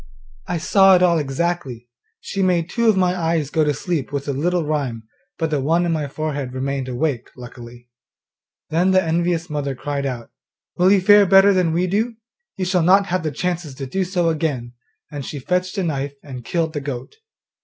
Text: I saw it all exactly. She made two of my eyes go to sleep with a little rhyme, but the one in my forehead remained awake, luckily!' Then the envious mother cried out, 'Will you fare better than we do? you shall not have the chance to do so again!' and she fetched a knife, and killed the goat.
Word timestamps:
I 0.47 0.57
saw 0.57 0.95
it 0.95 1.03
all 1.03 1.19
exactly. 1.19 1.87
She 2.19 2.41
made 2.41 2.71
two 2.71 2.89
of 2.89 2.97
my 2.97 3.15
eyes 3.15 3.51
go 3.51 3.63
to 3.63 3.71
sleep 3.71 4.11
with 4.11 4.27
a 4.27 4.33
little 4.33 4.65
rhyme, 4.65 5.03
but 5.37 5.51
the 5.51 5.61
one 5.61 5.85
in 5.85 5.91
my 5.91 6.07
forehead 6.07 6.53
remained 6.53 6.87
awake, 6.87 7.29
luckily!' 7.37 7.87
Then 8.71 8.89
the 8.89 9.03
envious 9.03 9.47
mother 9.47 9.75
cried 9.75 10.07
out, 10.07 10.31
'Will 10.75 10.91
you 10.91 11.01
fare 11.01 11.27
better 11.27 11.53
than 11.53 11.71
we 11.71 11.85
do? 11.85 12.15
you 12.57 12.65
shall 12.65 12.81
not 12.81 13.05
have 13.13 13.21
the 13.21 13.29
chance 13.29 13.71
to 13.75 13.85
do 13.85 14.03
so 14.03 14.29
again!' 14.29 14.73
and 15.11 15.23
she 15.23 15.37
fetched 15.37 15.77
a 15.77 15.83
knife, 15.83 16.15
and 16.23 16.43
killed 16.43 16.73
the 16.73 16.81
goat. 16.81 17.17